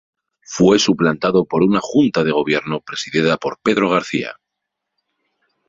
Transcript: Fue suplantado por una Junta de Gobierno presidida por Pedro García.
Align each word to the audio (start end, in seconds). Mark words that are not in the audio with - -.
Fue 0.47 0.79
suplantado 0.79 1.45
por 1.45 1.61
una 1.61 1.79
Junta 1.79 2.23
de 2.23 2.31
Gobierno 2.31 2.79
presidida 2.79 3.37
por 3.37 3.59
Pedro 3.63 3.87
García. 3.87 4.35